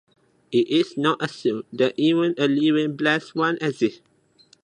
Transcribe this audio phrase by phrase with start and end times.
[0.51, 4.01] It is not assumed that even a living Blessed One exists.